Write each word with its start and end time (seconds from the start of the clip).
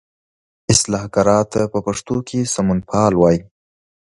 اصلاح 0.73 1.03
ګرا 1.13 1.39
ته 1.51 1.61
په 1.71 1.79
پښتو 1.85 2.15
کې 2.27 2.39
سمونپال 2.53 3.13
وایي. 3.17 3.39